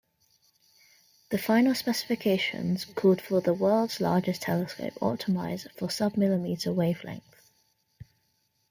[1.29, 7.51] The final specifications called for the "world's largest telescope optimised for submillimetre wavelengths".